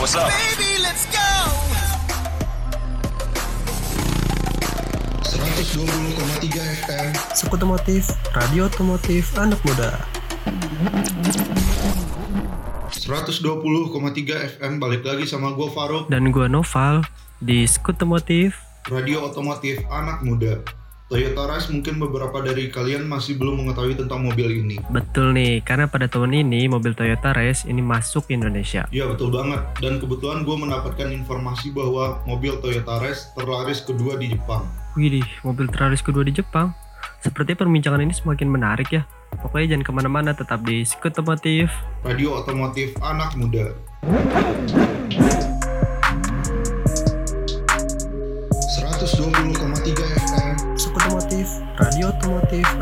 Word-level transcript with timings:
what's 0.00 0.16
up? 0.16 0.32
Baby, 0.32 0.80
let's 0.80 1.04
go. 1.12 1.28
120,3 5.28 6.56
FM 6.88 7.08
Sekutomotif, 7.36 8.08
radio 8.32 8.72
otomotif 8.72 9.28
anak 9.36 9.60
muda. 9.60 10.00
120,3 12.88 14.56
FM 14.56 14.72
balik 14.80 15.04
lagi 15.04 15.28
sama 15.28 15.52
gue 15.52 15.68
Faruk 15.68 16.08
Dan 16.08 16.32
gua 16.32 16.48
Noval 16.48 17.04
di 17.44 17.68
Sekutomotif. 17.68 18.56
Radio 18.88 19.28
Otomotif 19.28 19.84
Anak 19.92 20.24
Muda 20.24 20.79
Toyota 21.10 21.42
Rush 21.50 21.74
mungkin 21.74 21.98
beberapa 21.98 22.38
dari 22.38 22.70
kalian 22.70 23.10
masih 23.10 23.34
belum 23.34 23.66
mengetahui 23.66 23.98
tentang 23.98 24.22
mobil 24.22 24.46
ini 24.46 24.78
Betul 24.94 25.34
nih, 25.34 25.58
karena 25.58 25.90
pada 25.90 26.06
tahun 26.06 26.46
ini 26.46 26.70
mobil 26.70 26.94
Toyota 26.94 27.34
Race 27.34 27.66
ini 27.66 27.82
masuk 27.82 28.30
ke 28.30 28.38
Indonesia. 28.38 28.86
Iya 28.94 29.10
betul 29.10 29.34
banget 29.34 29.58
dan 29.82 29.98
kebetulan 29.98 30.46
gue 30.46 30.54
mendapatkan 30.54 31.10
informasi 31.10 31.74
bahwa 31.74 32.22
mobil 32.30 32.62
Toyota 32.62 33.02
Rush 33.02 33.34
terlaris 33.34 33.82
kedua 33.82 34.14
di 34.22 34.38
Jepang 34.38 34.62
Widih, 34.94 35.26
mobil 35.42 35.66
teraris 35.66 35.98
kedua 35.98 36.22
di 36.22 36.30
Jepang. 36.30 36.70
Seperti 37.22 37.58
perbincangan 37.58 38.00
ini 38.00 38.14
semakin 38.14 38.46
menarik 38.46 38.94
ya. 38.94 39.02
Pokoknya 39.38 39.74
jangan 39.74 39.84
ke 39.86 39.92
mana-mana, 39.92 40.30
tetap 40.34 40.62
di 40.62 40.82
Sekutomotif. 40.82 41.70
Radio 42.06 42.38
Otomotif 42.38 42.94
Anak 43.02 43.34
Muda 43.34 43.70
radio 52.30 52.79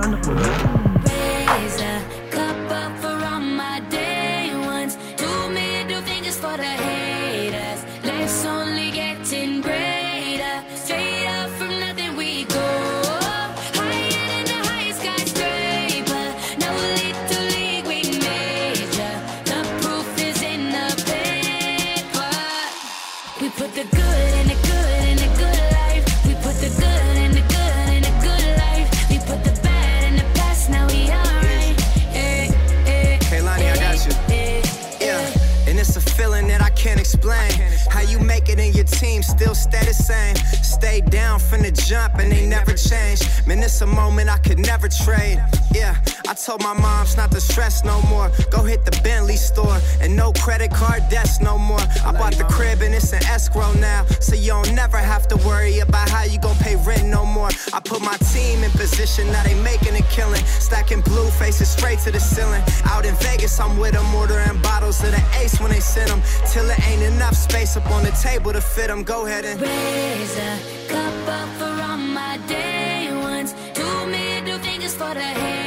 it 38.60 38.68
in 38.68 38.74
your 38.74 38.84
team 38.84 39.22
still 39.22 39.54
stay 39.54 39.84
the 39.84 39.94
same. 39.94 40.36
Stay 40.62 41.00
down 41.00 41.38
from 41.38 41.62
the 41.62 41.72
jump 41.72 42.14
and 42.16 42.30
they 42.30 42.46
never 42.46 42.74
change. 42.74 43.20
Man, 43.46 43.62
it's 43.62 43.80
a 43.80 43.86
moment 43.86 44.28
I 44.28 44.38
could 44.38 44.58
never 44.58 44.88
trade. 44.88 45.42
Yeah, 45.72 45.96
I 46.28 46.34
told 46.34 46.62
my 46.62 46.72
moms 46.72 47.16
not 47.16 47.30
to 47.32 47.40
stress 47.40 47.84
no 47.84 48.00
more. 48.02 48.30
Go 48.50 48.62
hit 48.62 48.84
the 48.84 48.98
Bentley 49.02 49.36
store 49.36 49.78
and 50.00 50.14
no 50.16 50.32
credit 50.32 50.70
card 50.70 51.02
debts 51.10 51.40
no 51.40 51.58
more. 51.58 51.80
I 52.04 52.12
bought 52.12 52.34
the 52.34 52.44
crib 52.44 52.82
and 52.82 52.94
it's 52.94 53.12
an 53.12 53.24
escrow 53.24 53.72
now. 53.74 54.04
So 54.20 54.34
you 54.34 54.48
don't 54.48 54.74
never 54.74 54.98
have 54.98 55.28
to 55.28 55.36
worry 55.48 55.78
about 55.80 56.08
how 56.08 56.24
you 56.24 56.38
gon' 56.38 56.56
pay 56.56 56.76
rent 56.76 57.06
no 57.06 57.24
more. 57.24 57.50
I 57.72 57.80
put 57.80 58.00
my 58.00 58.16
team 58.32 58.62
in 58.64 58.70
position, 58.72 59.26
now 59.28 59.42
they 59.44 59.54
making 59.62 59.96
a 59.96 60.02
killing. 60.10 60.44
Stacking 60.44 61.00
blue 61.02 61.28
faces 61.30 61.70
straight 61.70 61.98
to 62.00 62.10
the 62.10 62.20
ceiling. 62.20 62.62
Out 62.84 63.04
in 63.04 63.14
Vegas, 63.16 63.58
I'm 63.60 63.78
with 63.78 63.92
them, 63.92 64.14
ordering 64.14 64.60
bottles 64.62 65.02
of 65.48 65.58
the 65.58 65.58
ace 65.58 65.60
when 65.60 65.70
they 65.70 65.80
send 65.80 66.10
them. 66.10 66.22
Till 66.46 66.68
it 66.70 66.88
ain't 66.88 67.02
enough 67.02 67.34
space 67.34 67.76
up 67.76 67.90
on 67.90 68.02
the 68.04 68.10
table 68.10 68.52
to 68.52 68.60
fit 68.60 68.88
them. 68.88 69.02
Go 69.04 69.26
ahead 69.26 69.44
and. 69.44 69.60
Raise 69.60 70.36
a 70.36 70.58
cup 70.88 71.28
up 71.28 71.48
for 71.58 71.82
all 71.82 71.96
my 71.96 72.38
day 72.46 73.10
ones. 73.12 73.54
Two 73.74 74.06
middle 74.06 74.58
fingers 74.58 74.94
for 74.94 75.14
the 75.14 75.20
haters. 75.20 75.57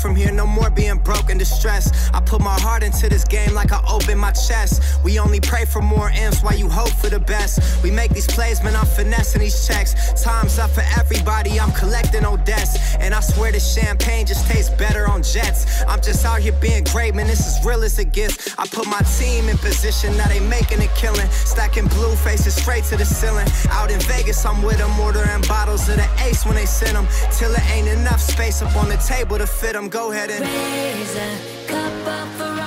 From 0.00 0.16
here, 0.16 0.32
no 0.32 0.46
more 0.46 0.70
being 0.70 0.98
broke 0.98 1.28
and 1.30 1.38
distressed. 1.38 1.94
I 2.14 2.20
put 2.20 2.40
my 2.40 2.58
heart 2.58 2.82
into 2.82 3.08
this 3.08 3.24
game 3.24 3.52
like 3.52 3.70
I 3.70 3.82
open 3.88 4.18
my 4.18 4.32
chest. 4.32 4.82
We 5.04 5.18
only 5.18 5.40
pray 5.40 5.64
for 5.66 5.82
more 5.82 6.10
M's 6.10 6.40
while 6.40 6.56
you 6.56 6.68
hope 6.68 6.90
for 6.90 7.10
the 7.10 7.20
best. 7.20 7.82
We 7.82 7.90
make 7.90 8.12
these 8.12 8.26
plays, 8.26 8.62
man, 8.62 8.74
I'm 8.74 8.86
finessing 8.86 9.40
these 9.42 9.66
checks. 9.66 9.94
Time's 10.22 10.58
up 10.58 10.70
for 10.70 10.84
everybody, 10.98 11.60
I'm 11.60 11.72
collecting 11.72 12.24
old 12.24 12.44
debts. 12.44 12.96
And 12.96 13.14
I 13.14 13.20
swear 13.20 13.52
this 13.52 13.74
champagne 13.74 14.26
just 14.26 14.46
tastes 14.50 14.70
better 14.70 15.06
on 15.06 15.22
jets. 15.22 15.82
I'm 15.86 16.00
just 16.00 16.24
out 16.24 16.40
here 16.40 16.56
being 16.60 16.84
great, 16.84 17.14
man, 17.14 17.26
this 17.26 17.46
is 17.46 17.64
real 17.64 17.82
as 17.82 17.98
it 17.98 18.12
gets. 18.12 18.54
I 18.58 18.66
put 18.66 18.86
my 18.86 19.00
team 19.18 19.48
in 19.48 19.58
position, 19.58 20.16
now 20.16 20.28
they 20.28 20.40
making 20.40 20.80
a 20.80 20.88
killing. 20.96 21.28
Stacking 21.30 21.88
blue 21.88 22.14
faces 22.16 22.54
straight 22.54 22.84
to 22.84 22.96
the 22.96 23.04
ceiling. 23.04 23.48
Out 23.70 23.90
in 23.90 24.00
Vegas, 24.00 24.44
I'm 24.46 24.62
with 24.62 24.78
them, 24.78 24.98
ordering 24.98 25.42
bottles 25.42 25.88
of 25.88 25.96
the 25.96 26.08
ace 26.24 26.46
when 26.46 26.54
they 26.54 26.66
send 26.66 26.96
them. 26.96 27.06
Till 27.32 27.52
it 27.52 27.70
ain't 27.70 27.88
enough 27.88 28.20
space 28.20 28.62
up 28.62 28.74
on 28.76 28.88
the 28.88 28.96
table 28.96 29.36
to 29.36 29.46
fit 29.46 29.74
them. 29.74 29.89
Go 29.90 30.12
ahead 30.12 30.30
and. 30.30 30.42
Raise 30.44 31.16
a 31.16 31.66
cup 31.66 32.06
up 32.06 32.28
for 32.38 32.59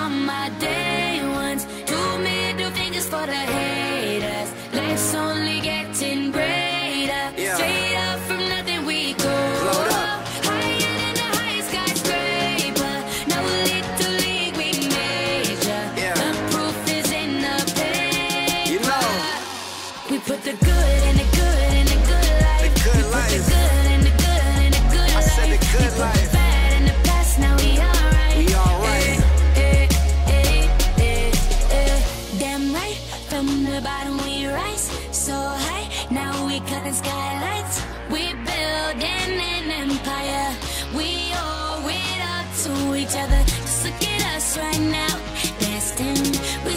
right 44.63 44.81
now. 44.81 45.15
Destined. 45.59 46.39
We 46.65 46.75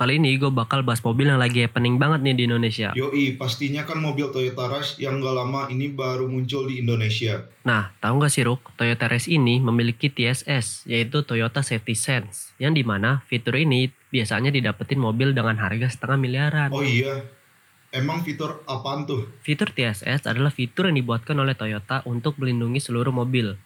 kali 0.00 0.16
ini 0.16 0.40
gue 0.40 0.48
bakal 0.48 0.80
bahas 0.80 1.04
mobil 1.04 1.28
yang 1.28 1.36
lagi 1.36 1.60
happening 1.60 2.00
banget 2.00 2.24
nih 2.24 2.32
di 2.32 2.42
Indonesia. 2.48 2.88
Yoi, 2.96 3.36
pastinya 3.36 3.84
kan 3.84 4.00
mobil 4.00 4.32
Toyota 4.32 4.64
Rush 4.72 4.96
yang 4.96 5.20
gak 5.20 5.36
lama 5.36 5.68
ini 5.68 5.92
baru 5.92 6.24
muncul 6.24 6.64
di 6.64 6.80
Indonesia. 6.80 7.44
Nah, 7.68 7.92
tahu 8.00 8.16
nggak 8.16 8.32
sih 8.32 8.48
Ruk, 8.48 8.72
Toyota 8.80 9.12
Rush 9.12 9.28
ini 9.28 9.60
memiliki 9.60 10.08
TSS, 10.08 10.88
yaitu 10.88 11.20
Toyota 11.20 11.60
Safety 11.60 11.92
Sense, 11.92 12.56
yang 12.56 12.72
di 12.72 12.80
mana 12.80 13.20
fitur 13.28 13.60
ini 13.60 13.92
biasanya 14.08 14.48
didapetin 14.48 14.96
mobil 14.96 15.36
dengan 15.36 15.60
harga 15.60 15.92
setengah 15.92 16.16
miliaran. 16.16 16.72
Oh 16.72 16.80
iya, 16.80 17.20
emang 17.92 18.24
fitur 18.24 18.64
apaan 18.64 19.04
tuh? 19.04 19.28
Fitur 19.44 19.68
TSS 19.68 20.24
adalah 20.24 20.48
fitur 20.48 20.88
yang 20.88 20.96
dibuatkan 20.96 21.36
oleh 21.36 21.52
Toyota 21.52 22.00
untuk 22.08 22.40
melindungi 22.40 22.80
seluruh 22.80 23.12
mobil. 23.12 23.60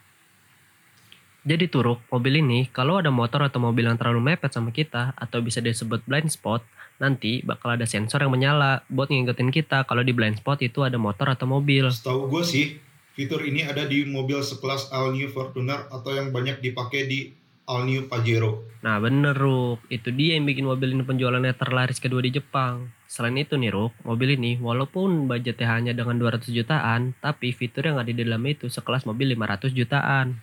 Jadi 1.44 1.68
turuk, 1.68 2.00
mobil 2.08 2.40
ini 2.40 2.72
kalau 2.72 2.96
ada 2.96 3.12
motor 3.12 3.44
atau 3.44 3.60
mobil 3.60 3.84
yang 3.84 4.00
terlalu 4.00 4.32
mepet 4.32 4.48
sama 4.48 4.72
kita 4.72 5.12
atau 5.12 5.44
bisa 5.44 5.60
disebut 5.60 6.00
blind 6.08 6.32
spot, 6.32 6.64
nanti 6.96 7.44
bakal 7.44 7.76
ada 7.76 7.84
sensor 7.84 8.24
yang 8.24 8.32
menyala 8.32 8.80
buat 8.88 9.12
ngingetin 9.12 9.52
kita 9.52 9.84
kalau 9.84 10.00
di 10.00 10.16
blind 10.16 10.40
spot 10.40 10.64
itu 10.64 10.80
ada 10.80 10.96
motor 10.96 11.28
atau 11.28 11.44
mobil. 11.44 11.92
Setahu 11.92 12.32
gue 12.32 12.40
sih, 12.48 12.80
fitur 13.12 13.44
ini 13.44 13.60
ada 13.60 13.84
di 13.84 14.08
mobil 14.08 14.40
sekelas 14.40 14.88
All 14.88 15.12
New 15.12 15.28
Fortuner 15.28 15.84
atau 15.92 16.16
yang 16.16 16.32
banyak 16.32 16.64
dipakai 16.64 17.12
di 17.12 17.36
All 17.68 17.84
New 17.84 18.08
Pajero. 18.08 18.64
Nah 18.80 18.96
bener 19.04 19.36
Ruk, 19.36 19.84
itu 19.92 20.08
dia 20.16 20.40
yang 20.40 20.48
bikin 20.48 20.64
mobil 20.64 20.96
ini 20.96 21.04
penjualannya 21.04 21.52
terlaris 21.60 22.00
kedua 22.00 22.24
di 22.24 22.32
Jepang. 22.32 22.88
Selain 23.04 23.36
itu 23.36 23.60
nih 23.60 23.68
Ruk, 23.68 23.92
mobil 24.00 24.40
ini 24.40 24.56
walaupun 24.56 25.28
budgetnya 25.28 25.76
hanya 25.76 25.92
dengan 25.92 26.16
200 26.16 26.48
jutaan, 26.56 27.12
tapi 27.20 27.52
fitur 27.52 27.92
yang 27.92 28.00
ada 28.00 28.08
di 28.08 28.16
dalamnya 28.16 28.64
itu 28.64 28.72
sekelas 28.72 29.04
mobil 29.04 29.36
500 29.36 29.76
jutaan. 29.76 30.40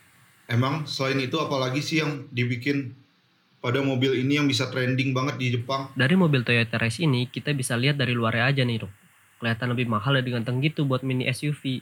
Emang 0.52 0.84
selain 0.84 1.16
itu 1.24 1.40
apalagi 1.40 1.80
sih 1.80 2.04
yang 2.04 2.28
dibikin 2.28 2.92
pada 3.64 3.80
mobil 3.80 4.20
ini 4.20 4.36
yang 4.36 4.52
bisa 4.52 4.68
trending 4.68 5.16
banget 5.16 5.40
di 5.40 5.48
Jepang? 5.56 5.88
Dari 5.96 6.20
mobil 6.20 6.44
Toyota 6.44 6.76
Race 6.76 7.00
ini 7.00 7.32
kita 7.32 7.56
bisa 7.56 7.80
lihat 7.80 7.96
dari 7.96 8.12
luarnya 8.12 8.52
aja 8.52 8.62
nih 8.68 8.84
Ruk. 8.84 8.92
Kelihatan 9.40 9.72
lebih 9.72 9.88
mahal 9.88 10.20
dan 10.20 10.28
ganteng 10.28 10.60
gitu 10.60 10.84
buat 10.84 11.08
mini 11.08 11.24
SUV. 11.32 11.80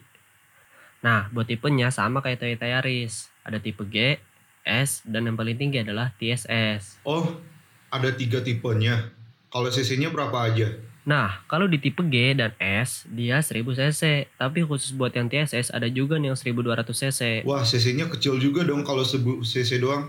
Nah, 1.02 1.34
buat 1.34 1.50
tipenya 1.50 1.90
sama 1.90 2.22
kayak 2.22 2.46
Toyota 2.46 2.70
Yaris. 2.70 3.34
Ada 3.42 3.58
tipe 3.58 3.82
G, 3.90 4.22
S, 4.62 5.02
dan 5.02 5.26
yang 5.26 5.34
paling 5.34 5.58
tinggi 5.58 5.82
adalah 5.82 6.14
TSS. 6.22 7.02
Oh, 7.08 7.42
ada 7.90 8.14
tiga 8.14 8.46
tipenya. 8.46 9.10
Kalau 9.50 9.74
cc-nya 9.74 10.14
berapa 10.14 10.46
aja? 10.46 10.78
Nah, 11.10 11.42
kalau 11.50 11.66
di 11.66 11.82
tipe 11.82 12.06
G 12.06 12.38
dan 12.38 12.54
S, 12.62 13.10
dia 13.10 13.42
1000 13.42 13.66
cc. 13.66 14.30
Tapi 14.38 14.62
khusus 14.62 14.94
buat 14.94 15.10
yang 15.10 15.26
TSS 15.26 15.74
ada 15.74 15.90
juga 15.90 16.22
nih 16.22 16.30
yang 16.30 16.38
1200 16.38 16.86
cc. 16.86 17.22
Wah, 17.50 17.66
cc-nya 17.66 18.06
kecil 18.14 18.38
juga 18.38 18.62
dong 18.62 18.86
kalau 18.86 19.02
sebu 19.02 19.42
cc 19.42 19.82
doang. 19.82 20.06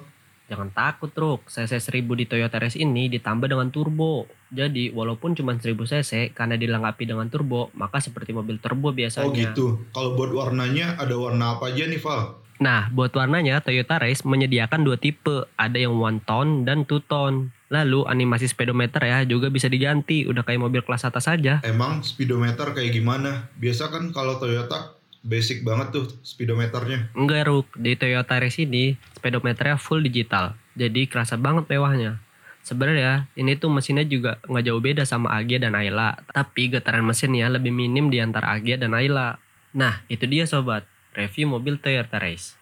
Jangan 0.53 0.69
takut 0.77 1.09
truk, 1.09 1.49
cc 1.49 1.73
1000 1.81 2.05
di 2.21 2.29
Toyota 2.29 2.61
Race 2.61 2.77
ini 2.77 3.09
ditambah 3.09 3.49
dengan 3.49 3.73
turbo. 3.73 4.29
Jadi, 4.53 4.93
walaupun 4.93 5.33
cuma 5.33 5.57
1000 5.57 5.73
cc, 5.73 6.37
karena 6.37 6.61
dilengkapi 6.61 7.09
dengan 7.09 7.33
turbo, 7.33 7.73
maka 7.73 7.97
seperti 8.05 8.37
mobil 8.37 8.61
turbo 8.61 8.93
biasanya. 8.93 9.25
Oh 9.25 9.33
gitu. 9.33 9.67
Kalau 9.97 10.21
buat 10.21 10.37
warnanya 10.37 11.01
ada 11.01 11.17
warna 11.17 11.57
apa 11.57 11.73
aja 11.73 11.89
nih, 11.89 11.97
Val? 11.97 12.37
Nah, 12.61 12.93
buat 12.93 13.09
warnanya 13.17 13.65
Toyota 13.65 13.97
Race 13.97 14.21
menyediakan 14.21 14.85
dua 14.85 15.01
tipe, 15.01 15.49
ada 15.57 15.81
yang 15.81 15.97
one 15.97 16.21
tone 16.21 16.69
dan 16.69 16.85
two 16.85 17.01
tone. 17.01 17.57
Lalu 17.73 18.05
animasi 18.05 18.53
speedometer 18.53 19.01
ya 19.01 19.25
juga 19.25 19.49
bisa 19.49 19.65
diganti, 19.73 20.29
udah 20.29 20.45
kayak 20.45 20.61
mobil 20.61 20.85
kelas 20.85 21.09
atas 21.09 21.25
saja. 21.25 21.65
Emang 21.65 22.05
speedometer 22.05 22.77
kayak 22.77 22.93
gimana? 22.93 23.49
Biasa 23.57 23.89
kan 23.89 24.13
kalau 24.13 24.37
Toyota 24.37 24.93
basic 25.25 25.65
banget 25.65 25.89
tuh 25.97 26.07
speedometernya. 26.21 27.17
Enggak 27.17 27.49
Ruk, 27.49 27.73
di 27.81 27.97
Toyota 27.97 28.37
Race 28.37 28.61
ini 28.61 29.01
speedometernya 29.17 29.81
full 29.81 30.05
digital, 30.05 30.53
jadi 30.77 31.09
kerasa 31.09 31.41
banget 31.41 31.65
mewahnya. 31.65 32.21
Sebenarnya 32.61 33.25
ini 33.41 33.57
tuh 33.57 33.73
mesinnya 33.73 34.05
juga 34.05 34.37
nggak 34.45 34.65
jauh 34.69 34.85
beda 34.85 35.09
sama 35.09 35.33
Agya 35.33 35.65
dan 35.65 35.73
Ayla, 35.73 36.21
tapi 36.29 36.69
getaran 36.69 37.09
mesinnya 37.09 37.49
lebih 37.49 37.73
minim 37.73 38.13
di 38.13 38.21
antara 38.21 38.53
Agya 38.53 38.77
dan 38.77 38.93
Ayla. 38.93 39.41
Nah, 39.73 40.03
itu 40.11 40.27
dia 40.27 40.45
sobat, 40.45 40.85
review 41.15 41.47
mobil 41.51 41.79
Toyota 41.79 42.19
Race. 42.21 42.55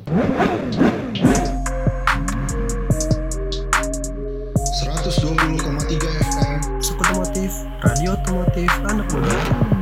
120,3 4.87 5.99
FM. 6.15 6.59
Otomotif, 6.79 7.51
radio 7.83 8.15
otomotif 8.15 8.71
anak 8.87 9.07
muda. 9.11 9.78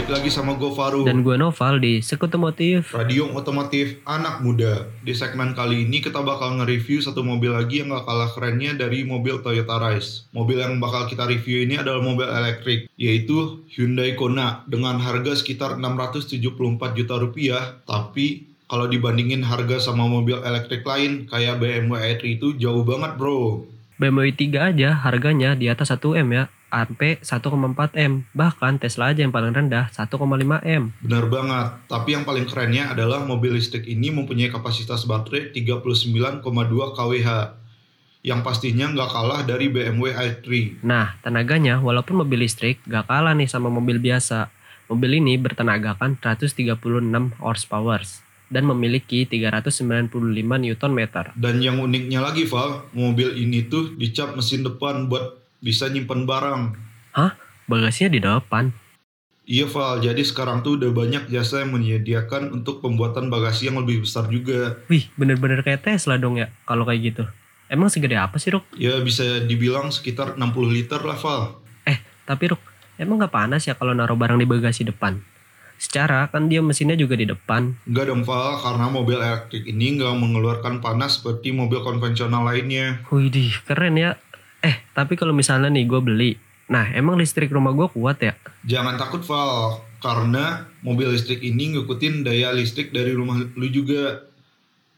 Balik 0.00 0.16
lagi 0.16 0.32
sama 0.32 0.56
gue 0.56 0.72
Faru. 0.72 1.04
Dan 1.04 1.20
gue 1.20 1.36
Noval 1.36 1.76
di 1.76 2.00
Sekutomotif. 2.00 2.96
Radio 2.96 3.28
otomotif 3.36 4.00
anak 4.08 4.40
muda. 4.40 4.88
Di 5.04 5.12
segmen 5.12 5.52
kali 5.52 5.84
ini 5.84 6.00
kita 6.00 6.24
bakal 6.24 6.56
nge-review 6.56 7.04
satu 7.04 7.20
mobil 7.20 7.52
lagi 7.52 7.84
yang 7.84 7.92
gak 7.92 8.08
kalah 8.08 8.32
kerennya 8.32 8.80
dari 8.80 9.04
mobil 9.04 9.44
Toyota 9.44 9.76
Rise. 9.76 10.24
Mobil 10.32 10.56
yang 10.56 10.80
bakal 10.80 11.04
kita 11.04 11.28
review 11.28 11.68
ini 11.68 11.76
adalah 11.84 12.00
mobil 12.00 12.24
elektrik, 12.24 12.88
yaitu 12.96 13.60
Hyundai 13.76 14.16
Kona 14.16 14.64
dengan 14.64 14.96
harga 15.04 15.36
sekitar 15.36 15.76
674 15.76 16.96
juta 16.96 17.20
rupiah. 17.20 17.84
Tapi 17.84 18.56
kalau 18.72 18.88
dibandingin 18.88 19.44
harga 19.44 19.84
sama 19.84 20.08
mobil 20.08 20.40
elektrik 20.40 20.80
lain 20.80 21.28
kayak 21.28 21.60
BMW 21.60 22.16
i3 22.16 22.40
itu 22.40 22.56
jauh 22.56 22.88
banget 22.88 23.20
bro. 23.20 23.68
BMW 24.00 24.32
3 24.32 24.72
aja 24.72 24.96
harganya 24.96 25.52
di 25.52 25.68
atas 25.68 25.92
1M 25.92 26.32
ya, 26.32 26.48
sampai 26.70 27.18
1,4M. 27.20 28.30
Bahkan 28.32 28.72
Tesla 28.78 29.10
aja 29.10 29.20
yang 29.26 29.34
paling 29.34 29.52
rendah 29.52 29.90
1,5M. 29.90 30.82
Benar 31.02 31.24
banget, 31.26 31.66
tapi 31.90 32.14
yang 32.14 32.22
paling 32.22 32.46
kerennya 32.46 32.94
adalah 32.94 33.26
mobil 33.26 33.58
listrik 33.58 33.84
ini 33.90 34.14
mempunyai 34.14 34.48
kapasitas 34.48 35.04
baterai 35.04 35.50
39,2 35.50 36.40
kWh 36.94 37.28
yang 38.20 38.44
pastinya 38.44 38.86
nggak 38.92 39.10
kalah 39.10 39.40
dari 39.48 39.72
BMW 39.72 40.12
i3. 40.12 40.46
Nah, 40.84 41.16
tenaganya 41.24 41.80
walaupun 41.80 42.20
mobil 42.20 42.44
listrik 42.44 42.84
gak 42.84 43.08
kalah 43.08 43.32
nih 43.32 43.48
sama 43.48 43.72
mobil 43.72 43.96
biasa. 43.96 44.52
Mobil 44.92 45.22
ini 45.22 45.38
bertenagakan 45.38 46.18
136 46.18 46.76
horsepower 47.38 48.02
dan 48.50 48.66
memiliki 48.66 49.24
395 49.24 50.10
Nm. 50.10 51.00
Dan 51.38 51.62
yang 51.62 51.78
uniknya 51.78 52.20
lagi 52.20 52.44
Val, 52.44 52.90
mobil 52.92 53.38
ini 53.38 53.64
tuh 53.70 53.94
dicap 53.94 54.34
mesin 54.34 54.66
depan 54.66 55.06
buat 55.06 55.39
bisa 55.60 55.88
nyimpen 55.88 56.24
barang. 56.24 56.62
Hah? 57.14 57.36
Bagasinya 57.70 58.10
di 58.10 58.20
depan? 58.20 58.74
Iya 59.50 59.66
Val, 59.66 59.98
jadi 59.98 60.22
sekarang 60.22 60.62
tuh 60.62 60.78
udah 60.78 60.94
banyak 60.94 61.26
jasa 61.26 61.66
yang 61.66 61.74
menyediakan 61.74 62.54
untuk 62.54 62.78
pembuatan 62.82 63.30
bagasi 63.34 63.66
yang 63.66 63.82
lebih 63.82 64.06
besar 64.06 64.30
juga. 64.30 64.78
Wih, 64.86 65.10
bener-bener 65.18 65.62
kayak 65.66 65.82
Tesla 65.82 66.14
dong 66.18 66.38
ya 66.38 66.54
kalau 66.66 66.86
kayak 66.86 67.00
gitu. 67.14 67.24
Emang 67.70 67.90
segede 67.90 68.14
apa 68.18 68.38
sih, 68.38 68.54
Ruk? 68.54 68.66
Ya 68.78 68.98
bisa 69.02 69.42
dibilang 69.42 69.90
sekitar 69.94 70.38
60 70.38 70.70
liter 70.70 71.02
lah 71.02 71.18
Val. 71.18 71.58
Eh, 71.82 71.98
tapi 72.26 72.54
Ruk, 72.54 72.62
emang 72.98 73.22
gak 73.22 73.34
panas 73.34 73.66
ya 73.66 73.74
kalau 73.74 73.90
naruh 73.90 74.18
barang 74.18 74.38
di 74.38 74.46
bagasi 74.46 74.86
depan? 74.86 75.18
Secara 75.80 76.28
kan 76.28 76.46
dia 76.46 76.62
mesinnya 76.62 76.94
juga 76.94 77.16
di 77.16 77.24
depan. 77.24 77.74
Enggak 77.88 78.06
dong 78.12 78.22
Val, 78.22 78.54
karena 78.60 78.86
mobil 78.86 79.16
elektrik 79.16 79.64
ini 79.64 79.96
nggak 79.96 80.12
mengeluarkan 80.12 80.84
panas 80.84 81.18
seperti 81.18 81.56
mobil 81.56 81.80
konvensional 81.80 82.44
lainnya. 82.44 83.02
Widih, 83.08 83.64
keren 83.64 83.96
ya. 83.96 84.20
Eh, 84.60 84.76
tapi 84.92 85.16
kalau 85.16 85.32
misalnya 85.32 85.72
nih 85.72 85.88
gue 85.88 86.00
beli, 86.04 86.30
nah 86.68 86.88
emang 86.92 87.16
listrik 87.16 87.48
rumah 87.48 87.72
gue 87.72 87.88
kuat 87.88 88.20
ya? 88.20 88.36
Jangan 88.68 89.00
takut 89.00 89.24
Val, 89.24 89.80
karena 90.04 90.68
mobil 90.84 91.12
listrik 91.12 91.40
ini 91.40 91.76
ngikutin 91.76 92.24
daya 92.24 92.52
listrik 92.52 92.92
dari 92.92 93.12
rumah 93.16 93.40
lu 93.56 93.68
juga. 93.68 94.28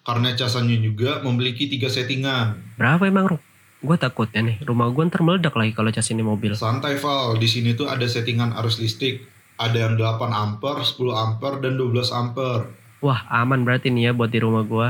Karena 0.02 0.34
casannya 0.34 0.82
juga 0.82 1.22
memiliki 1.22 1.70
tiga 1.70 1.86
settingan. 1.86 2.74
Berapa 2.74 3.06
emang, 3.06 3.30
Ruk? 3.30 3.42
Gue 3.82 3.94
takutnya 3.94 4.42
nih, 4.42 4.58
rumah 4.66 4.90
gue 4.90 5.02
ntar 5.06 5.22
meledak 5.22 5.54
lagi 5.54 5.74
kalau 5.74 5.94
cas 5.94 6.10
ini 6.10 6.26
mobil. 6.26 6.58
Santai 6.58 6.98
Val, 6.98 7.38
di 7.38 7.46
sini 7.46 7.78
tuh 7.78 7.86
ada 7.86 8.02
settingan 8.02 8.50
arus 8.58 8.82
listrik. 8.82 9.22
Ada 9.62 9.86
yang 9.86 9.94
8 9.94 10.26
ampere, 10.34 10.82
10 10.82 11.14
ampere, 11.14 11.62
dan 11.62 11.78
12 11.78 12.10
ampere. 12.10 12.66
Wah, 12.98 13.22
aman 13.30 13.62
berarti 13.62 13.94
nih 13.94 14.10
ya 14.10 14.12
buat 14.14 14.30
di 14.30 14.42
rumah 14.42 14.66
gue. 14.66 14.88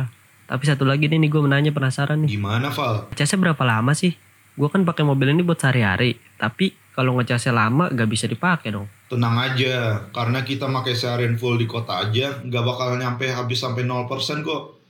Tapi 0.48 0.64
satu 0.64 0.88
lagi 0.88 1.08
nih, 1.12 1.20
nih 1.20 1.28
gue 1.28 1.42
menanya 1.44 1.72
penasaran 1.72 2.24
nih. 2.24 2.36
Gimana 2.36 2.72
Val? 2.72 3.12
Ngecasnya 3.12 3.36
berapa 3.40 3.62
lama 3.64 3.92
sih? 3.92 4.16
Gue 4.52 4.68
kan 4.68 4.84
pakai 4.84 5.02
mobil 5.02 5.32
ini 5.32 5.40
buat 5.40 5.56
sehari-hari. 5.56 6.20
Tapi 6.36 6.76
kalau 6.92 7.16
ngecasnya 7.16 7.56
lama 7.56 7.88
gak 7.88 8.08
bisa 8.08 8.28
dipakai 8.28 8.68
dong. 8.68 8.84
Tenang 9.08 9.36
aja, 9.36 10.08
karena 10.12 10.40
kita 10.40 10.68
pakai 10.68 10.92
seharian 10.92 11.36
full 11.36 11.56
di 11.56 11.68
kota 11.68 12.00
aja, 12.00 12.40
nggak 12.40 12.64
bakal 12.64 12.96
nyampe 12.96 13.28
habis 13.28 13.60
sampai 13.60 13.84
0% 13.84 14.08
kok. 14.40 14.80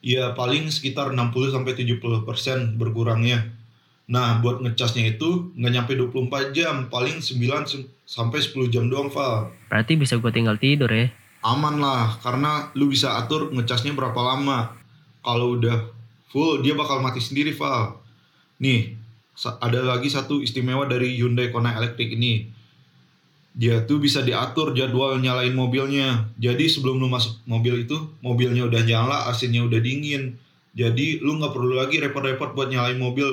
Ya 0.00 0.32
paling 0.32 0.68
sekitar 0.68 1.12
60-70% 1.12 2.76
berkurangnya. 2.76 3.56
Nah, 4.08 4.40
buat 4.40 4.64
ngecasnya 4.64 5.16
itu 5.16 5.52
nggak 5.52 5.72
nyampe 5.72 5.92
24 5.96 6.56
jam, 6.56 6.88
paling 6.88 7.20
9 7.20 7.64
se- 7.64 7.88
sampai 8.08 8.40
10 8.40 8.68
jam 8.68 8.88
doang, 8.88 9.12
Val. 9.12 9.52
Berarti 9.68 10.00
bisa 10.00 10.16
gue 10.16 10.32
tinggal 10.32 10.56
tidur 10.56 10.88
ya. 10.88 11.12
Aman 11.44 11.76
lah, 11.76 12.16
karena 12.20 12.72
lu 12.72 12.88
bisa 12.88 13.20
atur 13.20 13.52
ngecasnya 13.52 13.92
berapa 13.92 14.16
lama. 14.16 14.72
Kalau 15.20 15.60
udah 15.60 15.92
full, 16.28 16.64
dia 16.64 16.72
bakal 16.72 17.00
mati 17.00 17.20
sendiri, 17.20 17.52
Val. 17.52 18.00
Nih, 18.58 18.98
ada 19.62 19.80
lagi 19.86 20.10
satu 20.10 20.42
istimewa 20.42 20.82
dari 20.90 21.14
Hyundai 21.14 21.54
Kona 21.54 21.78
Electric 21.78 22.18
ini. 22.18 22.50
Dia 23.58 23.82
tuh 23.86 23.98
bisa 23.98 24.22
diatur 24.22 24.74
jadwal 24.74 25.18
nyalain 25.18 25.54
mobilnya. 25.54 26.30
Jadi 26.38 26.70
sebelum 26.70 26.98
lu 26.98 27.10
masuk 27.10 27.38
mobil 27.46 27.86
itu, 27.86 27.96
mobilnya 28.22 28.66
udah 28.66 28.82
nyala, 28.82 29.18
AC-nya 29.30 29.66
udah 29.66 29.78
dingin. 29.82 30.38
Jadi 30.74 31.18
lu 31.22 31.38
nggak 31.38 31.54
perlu 31.54 31.74
lagi 31.74 31.98
repot-repot 31.98 32.54
buat 32.54 32.70
nyalain 32.70 32.98
mobil 32.98 33.26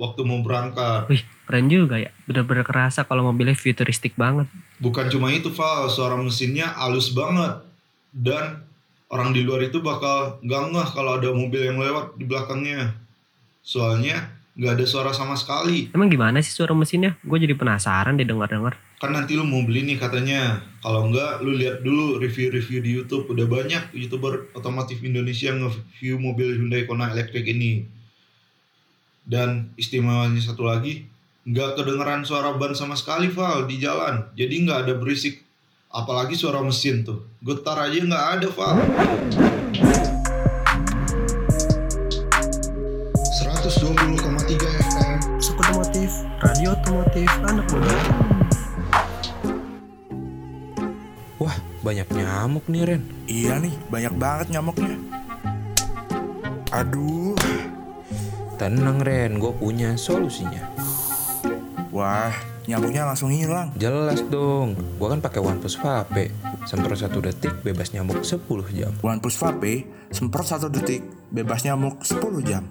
waktu 0.00 0.20
mau 0.24 0.40
berangkat. 0.40 1.08
Wih, 1.12 1.24
keren 1.44 1.68
juga 1.68 2.00
ya. 2.00 2.12
Bener-bener 2.24 2.64
kerasa 2.64 3.04
kalau 3.04 3.28
mobilnya 3.28 3.56
futuristik 3.56 4.16
banget. 4.16 4.48
Bukan 4.80 5.12
cuma 5.12 5.28
itu, 5.32 5.52
Val. 5.52 5.88
Suara 5.92 6.16
mesinnya 6.16 6.72
halus 6.76 7.12
banget. 7.12 7.60
Dan 8.08 8.64
orang 9.12 9.36
di 9.36 9.44
luar 9.44 9.68
itu 9.68 9.84
bakal 9.84 10.40
nggak 10.40 10.62
ngeh 10.72 10.88
kalau 10.96 11.20
ada 11.20 11.28
mobil 11.28 11.60
yang 11.60 11.76
lewat 11.76 12.16
di 12.16 12.24
belakangnya. 12.24 12.96
Soalnya 13.60 14.37
nggak 14.58 14.74
ada 14.74 14.84
suara 14.90 15.10
sama 15.14 15.38
sekali. 15.38 15.86
Emang 15.94 16.10
gimana 16.10 16.42
sih 16.42 16.50
suara 16.50 16.74
mesinnya? 16.74 17.14
Gue 17.22 17.38
jadi 17.38 17.54
penasaran 17.54 18.18
deh 18.18 18.26
denger-denger. 18.26 18.74
Kan 18.98 19.14
nanti 19.14 19.38
lu 19.38 19.46
mau 19.46 19.62
beli 19.62 19.86
nih 19.86 20.02
katanya. 20.02 20.58
Kalau 20.82 21.06
nggak, 21.06 21.46
lu 21.46 21.54
lihat 21.54 21.86
dulu 21.86 22.18
review-review 22.18 22.82
di 22.82 22.90
YouTube. 22.98 23.30
Udah 23.30 23.46
banyak 23.46 23.94
YouTuber 23.94 24.58
otomotif 24.58 24.98
Indonesia 25.06 25.54
yang 25.54 25.62
nge-review 25.62 26.18
mobil 26.18 26.58
Hyundai 26.58 26.90
Kona 26.90 27.14
Electric 27.14 27.46
ini. 27.46 27.86
Dan 29.22 29.70
istimewanya 29.78 30.42
satu 30.42 30.66
lagi, 30.66 31.06
nggak 31.46 31.78
kedengeran 31.78 32.26
suara 32.26 32.50
ban 32.58 32.74
sama 32.74 32.98
sekali, 32.98 33.30
Val, 33.30 33.70
di 33.70 33.78
jalan. 33.78 34.26
Jadi 34.34 34.66
nggak 34.66 34.90
ada 34.90 34.92
berisik. 34.98 35.46
Apalagi 35.94 36.34
suara 36.34 36.58
mesin 36.66 37.06
tuh. 37.06 37.22
Getar 37.38 37.78
aja 37.78 38.02
nggak 38.02 38.26
ada, 38.42 38.48
Val. 38.50 38.76
Nyamuk 52.48 52.64
nih 52.72 52.82
Ren. 52.88 53.02
Iya 53.28 53.60
nih, 53.60 53.74
banyak 53.92 54.14
banget 54.16 54.46
nyamuknya. 54.56 54.96
Aduh, 56.72 57.36
Tenang 58.56 59.04
Ren, 59.04 59.36
gue 59.36 59.52
punya 59.52 60.00
solusinya. 60.00 60.64
wah, 61.92 62.32
nyamuknya 62.64 63.04
langsung 63.04 63.28
hilang. 63.28 63.76
Jelas 63.76 64.24
dong, 64.32 64.80
gue 64.96 65.08
kan 65.12 65.20
pakai 65.20 65.44
OnePlus 65.44 65.76
Vape. 65.76 66.32
Semprot 66.64 66.96
satu 66.96 67.20
detik, 67.20 67.52
bebas 67.60 67.92
nyamuk 67.92 68.24
10 68.24 68.40
jam. 68.72 68.96
OnePlus 69.04 69.36
Vape, 69.36 69.84
semprot 70.08 70.48
satu 70.48 70.72
detik, 70.72 71.04
bebas 71.28 71.68
nyamuk 71.68 72.00
10 72.00 72.40
jam. 72.48 72.64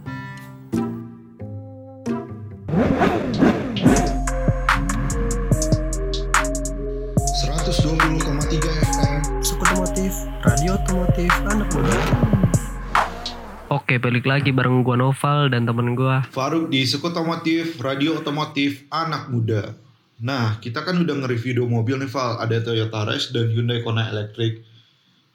Oke, 13.87 14.03
balik 14.03 14.27
lagi 14.27 14.51
bareng 14.51 14.83
gue 14.83 14.99
Noval 14.99 15.47
dan 15.47 15.63
temen 15.63 15.95
gue. 15.95 16.19
Faruk 16.35 16.67
di 16.67 16.83
Sekotomotif, 16.83 17.79
Radio 17.79 18.19
Otomotif 18.19 18.83
Anak 18.91 19.31
Muda. 19.31 19.79
Nah, 20.19 20.59
kita 20.59 20.83
kan 20.83 20.99
udah 20.99 21.15
nge-review 21.23 21.63
dua 21.63 21.71
mobil 21.71 21.95
nih, 22.03 22.11
Val. 22.11 22.35
Ada 22.35 22.67
Toyota 22.67 23.07
Rush 23.07 23.31
dan 23.31 23.47
Hyundai 23.47 23.79
Kona 23.87 24.11
Electric. 24.11 24.59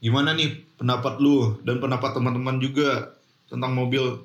Gimana 0.04 0.36
nih 0.36 0.68
pendapat 0.76 1.16
lu 1.16 1.64
dan 1.64 1.80
pendapat 1.80 2.12
teman-teman 2.12 2.60
juga 2.60 3.16
tentang 3.48 3.72
mobil 3.72 4.20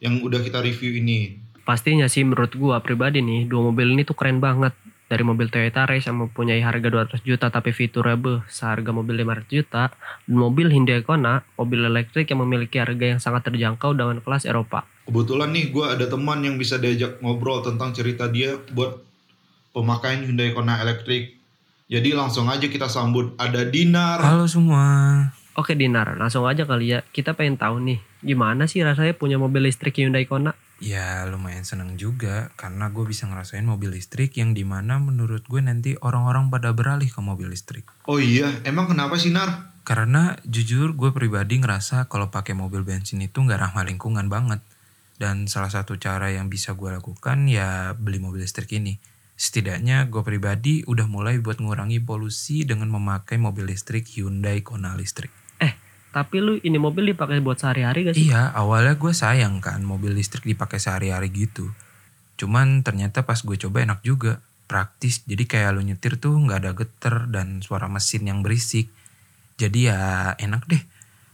yang 0.00 0.24
udah 0.24 0.40
kita 0.40 0.64
review 0.64 0.96
ini? 0.96 1.36
Pastinya 1.60 2.08
sih 2.08 2.24
menurut 2.24 2.56
gue 2.56 2.76
pribadi 2.80 3.20
nih, 3.20 3.44
dua 3.44 3.68
mobil 3.68 3.92
ini 3.92 4.08
tuh 4.08 4.16
keren 4.16 4.40
banget. 4.40 4.72
Dari 5.10 5.26
mobil 5.26 5.50
Toyota 5.50 5.90
Race 5.90 6.06
yang 6.06 6.22
mempunyai 6.22 6.62
harga 6.62 6.86
200 6.86 7.26
juta 7.26 7.50
tapi 7.50 7.74
fiturnya 7.74 8.14
beuh 8.14 8.46
seharga 8.46 8.94
mobil 8.94 9.18
500 9.26 9.50
juta. 9.50 9.90
Dan 10.22 10.38
mobil 10.38 10.70
Hyundai 10.70 11.02
Kona, 11.02 11.42
mobil 11.58 11.82
elektrik 11.82 12.30
yang 12.30 12.46
memiliki 12.46 12.78
harga 12.78 13.18
yang 13.18 13.18
sangat 13.18 13.50
terjangkau 13.50 13.90
dengan 13.98 14.22
kelas 14.22 14.46
Eropa. 14.46 14.86
Kebetulan 15.10 15.50
nih 15.50 15.74
gue 15.74 15.82
ada 15.82 16.06
teman 16.06 16.46
yang 16.46 16.54
bisa 16.54 16.78
diajak 16.78 17.18
ngobrol 17.18 17.58
tentang 17.58 17.90
cerita 17.90 18.30
dia 18.30 18.54
buat 18.70 19.02
pemakaian 19.74 20.22
Hyundai 20.22 20.54
Kona 20.54 20.78
Electric. 20.78 21.34
Jadi 21.90 22.14
langsung 22.14 22.46
aja 22.46 22.70
kita 22.70 22.86
sambut 22.86 23.34
ada 23.34 23.66
Dinar. 23.66 24.22
Halo 24.22 24.46
semua. 24.46 24.86
Oke 25.58 25.74
Dinar, 25.74 26.14
langsung 26.14 26.46
aja 26.46 26.62
kali 26.62 26.94
ya. 26.94 27.02
Kita 27.10 27.34
pengen 27.34 27.58
tahu 27.58 27.82
nih, 27.82 27.98
gimana 28.22 28.70
sih 28.70 28.86
rasanya 28.86 29.18
punya 29.18 29.42
mobil 29.42 29.66
listrik 29.66 29.98
Hyundai 29.98 30.22
Kona? 30.22 30.54
Ya 30.80 31.28
lumayan 31.28 31.68
seneng 31.68 32.00
juga 32.00 32.48
karena 32.56 32.88
gue 32.88 33.04
bisa 33.04 33.28
ngerasain 33.28 33.68
mobil 33.68 33.92
listrik 33.92 34.32
yang 34.40 34.56
di 34.56 34.64
mana 34.64 34.96
menurut 34.96 35.44
gue 35.44 35.60
nanti 35.60 35.92
orang-orang 36.00 36.48
pada 36.48 36.72
beralih 36.72 37.12
ke 37.12 37.20
mobil 37.20 37.52
listrik. 37.52 37.84
Oh 38.08 38.16
iya, 38.16 38.48
emang 38.64 38.88
kenapa 38.88 39.20
sih 39.20 39.28
Nar? 39.28 39.76
Karena 39.84 40.40
jujur 40.48 40.96
gue 40.96 41.12
pribadi 41.12 41.60
ngerasa 41.60 42.08
kalau 42.08 42.32
pakai 42.32 42.56
mobil 42.56 42.80
bensin 42.80 43.20
itu 43.20 43.44
nggak 43.44 43.60
ramah 43.60 43.84
lingkungan 43.84 44.32
banget. 44.32 44.64
Dan 45.20 45.52
salah 45.52 45.68
satu 45.68 46.00
cara 46.00 46.32
yang 46.32 46.48
bisa 46.48 46.72
gue 46.72 46.88
lakukan 46.88 47.44
ya 47.44 47.92
beli 47.92 48.16
mobil 48.16 48.40
listrik 48.40 48.72
ini. 48.72 48.96
Setidaknya 49.36 50.08
gue 50.08 50.24
pribadi 50.24 50.80
udah 50.88 51.04
mulai 51.04 51.36
buat 51.40 51.60
ngurangi 51.60 52.00
polusi 52.00 52.64
dengan 52.64 52.88
memakai 52.88 53.36
mobil 53.36 53.68
listrik 53.68 54.08
Hyundai 54.08 54.64
Kona 54.64 54.96
listrik. 54.96 55.39
Tapi 56.10 56.36
lu 56.42 56.58
ini 56.58 56.74
mobil 56.74 57.14
dipakai 57.14 57.38
buat 57.38 57.62
sehari-hari 57.62 58.10
gak 58.10 58.14
sih? 58.18 58.34
Iya, 58.34 58.50
awalnya 58.50 58.98
gue 58.98 59.14
sayang 59.14 59.62
kan 59.62 59.78
mobil 59.86 60.10
listrik 60.10 60.42
dipakai 60.42 60.82
sehari-hari 60.82 61.30
gitu. 61.30 61.70
Cuman 62.34 62.82
ternyata 62.82 63.22
pas 63.22 63.38
gue 63.38 63.54
coba 63.54 63.86
enak 63.86 64.02
juga, 64.02 64.42
praktis. 64.70 65.26
Jadi 65.26 65.50
kayak 65.50 65.74
lu 65.74 65.82
nyetir 65.82 66.18
tuh 66.18 66.34
nggak 66.34 66.58
ada 66.62 66.72
geter 66.74 67.14
dan 67.30 67.58
suara 67.62 67.90
mesin 67.90 68.26
yang 68.26 68.46
berisik. 68.46 68.90
Jadi 69.58 69.90
ya 69.90 70.34
enak 70.38 70.66
deh. 70.70 70.82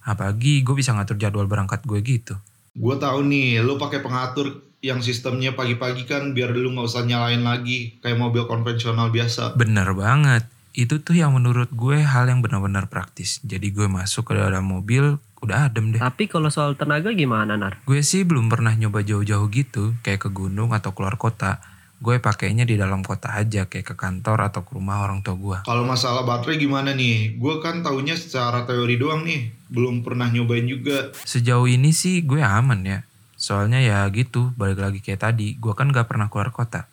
Apalagi 0.08 0.64
gue 0.64 0.74
bisa 0.76 0.96
ngatur 0.96 1.20
jadwal 1.20 1.44
berangkat 1.44 1.84
gue 1.84 2.00
gitu. 2.00 2.34
Gue 2.76 2.96
tahu 2.96 3.24
nih, 3.28 3.60
lu 3.64 3.76
pakai 3.76 4.00
pengatur 4.04 4.64
yang 4.84 5.00
sistemnya 5.00 5.56
pagi-pagi 5.56 6.04
kan 6.04 6.36
biar 6.36 6.52
lu 6.52 6.72
nggak 6.72 6.86
usah 6.86 7.08
nyalain 7.08 7.40
lagi 7.40 7.96
kayak 8.04 8.16
mobil 8.16 8.44
konvensional 8.44 9.08
biasa. 9.08 9.56
Bener 9.56 9.88
banget. 9.96 10.55
Itu 10.76 11.00
tuh 11.00 11.16
yang 11.16 11.32
menurut 11.32 11.72
gue 11.72 12.04
hal 12.04 12.28
yang 12.28 12.44
benar-benar 12.44 12.92
praktis. 12.92 13.40
Jadi 13.40 13.72
gue 13.72 13.88
masuk 13.88 14.28
ke 14.28 14.32
dalam 14.36 14.60
mobil 14.60 15.16
udah 15.40 15.72
adem 15.72 15.96
deh. 15.96 16.00
Tapi 16.04 16.28
kalau 16.28 16.52
soal 16.52 16.76
tenaga 16.76 17.16
gimana 17.16 17.56
Nar? 17.56 17.80
Gue 17.88 18.04
sih 18.04 18.28
belum 18.28 18.52
pernah 18.52 18.76
nyoba 18.76 19.00
jauh-jauh 19.00 19.48
gitu, 19.48 19.96
kayak 20.04 20.28
ke 20.28 20.30
gunung 20.36 20.76
atau 20.76 20.92
keluar 20.92 21.16
kota. 21.16 21.64
Gue 21.96 22.20
pakainya 22.20 22.68
di 22.68 22.76
dalam 22.76 23.00
kota 23.00 23.32
aja, 23.32 23.64
kayak 23.72 23.88
ke 23.88 23.94
kantor 23.96 24.52
atau 24.52 24.68
ke 24.68 24.76
rumah 24.76 25.00
orang 25.00 25.24
tua 25.24 25.32
gue. 25.40 25.58
Kalau 25.64 25.88
masalah 25.88 26.28
baterai 26.28 26.60
gimana 26.60 26.92
nih? 26.92 27.40
Gue 27.40 27.56
kan 27.64 27.80
taunya 27.80 28.12
secara 28.12 28.68
teori 28.68 29.00
doang 29.00 29.24
nih, 29.24 29.48
belum 29.72 30.04
pernah 30.04 30.28
nyobain 30.28 30.68
juga. 30.68 31.16
Sejauh 31.24 31.64
ini 31.64 31.96
sih 31.96 32.20
gue 32.20 32.44
aman 32.44 32.84
ya. 32.84 33.00
Soalnya 33.40 33.80
ya 33.80 34.04
gitu, 34.12 34.52
balik 34.60 34.76
lagi 34.76 35.00
kayak 35.00 35.24
tadi, 35.24 35.56
gue 35.56 35.72
kan 35.72 35.88
gak 35.88 36.08
pernah 36.08 36.28
keluar 36.28 36.52
kota. 36.52 36.84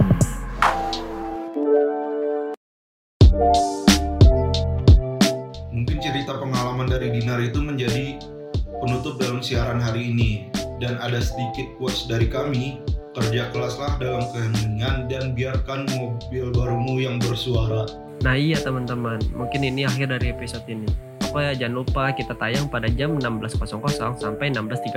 Ada 11.19 11.27
sedikit 11.27 11.67
quotes 11.83 12.07
dari 12.07 12.31
kami, 12.31 12.79
kerja 13.11 13.51
kelaslah 13.51 13.99
dalam 13.99 14.23
keheningan 14.31 15.11
dan 15.11 15.35
biarkan 15.35 15.91
mobil 15.91 16.55
barumu 16.55 17.03
yang 17.03 17.19
bersuara. 17.19 17.91
Nah 18.23 18.39
iya 18.39 18.55
teman-teman, 18.63 19.19
mungkin 19.35 19.67
ini 19.67 19.83
akhir 19.83 20.15
dari 20.15 20.31
episode 20.31 20.63
ini. 20.71 20.87
Pokoknya 21.19 21.59
jangan 21.59 21.75
lupa 21.75 22.15
kita 22.15 22.39
tayang 22.39 22.71
pada 22.71 22.87
jam 22.87 23.19
16.00 23.19 23.69
sampai 24.17 24.49
16.30 24.49 24.97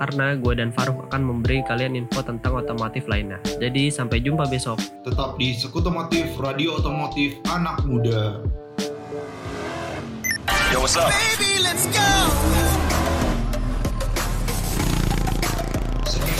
Karena 0.00 0.32
gue 0.32 0.52
dan 0.56 0.72
Faruk 0.72 1.04
akan 1.12 1.20
memberi 1.28 1.60
kalian 1.68 1.92
info 1.92 2.24
tentang 2.24 2.56
otomotif 2.56 3.04
lainnya 3.04 3.36
Jadi 3.60 3.92
sampai 3.92 4.24
jumpa 4.24 4.48
besok 4.48 4.80
Tetap 5.04 5.36
di 5.36 5.52
Sekutomotif, 5.52 6.40
radio 6.40 6.80
otomotif, 6.80 7.36
anak 7.52 7.84
muda. 7.84 8.40
Baby, 10.72 11.60
let's 11.60 11.84
go. 11.92 12.71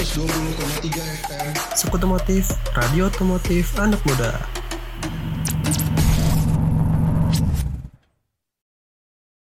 120,3 0.02 0.98
FM. 0.98 1.54
Sekutomotif, 1.78 2.50
radio 2.74 3.06
otomotif, 3.06 3.70
anak 3.78 4.02
muda. 4.02 4.34